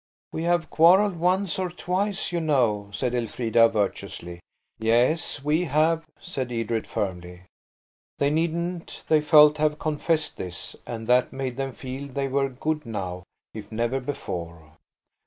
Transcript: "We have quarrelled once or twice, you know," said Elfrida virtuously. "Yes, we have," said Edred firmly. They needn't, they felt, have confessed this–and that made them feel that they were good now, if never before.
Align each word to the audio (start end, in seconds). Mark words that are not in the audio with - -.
"We 0.33 0.45
have 0.45 0.71
quarrelled 0.71 1.17
once 1.19 1.59
or 1.59 1.69
twice, 1.69 2.31
you 2.31 2.39
know," 2.39 2.89
said 2.91 3.13
Elfrida 3.13 3.69
virtuously. 3.69 4.39
"Yes, 4.79 5.43
we 5.43 5.65
have," 5.65 6.07
said 6.19 6.51
Edred 6.51 6.87
firmly. 6.87 7.41
They 8.17 8.31
needn't, 8.31 9.03
they 9.09 9.21
felt, 9.21 9.59
have 9.59 9.77
confessed 9.77 10.37
this–and 10.37 11.05
that 11.05 11.31
made 11.31 11.55
them 11.55 11.71
feel 11.71 12.07
that 12.07 12.15
they 12.15 12.27
were 12.27 12.49
good 12.49 12.83
now, 12.83 13.21
if 13.53 13.71
never 13.71 13.99
before. 13.99 14.71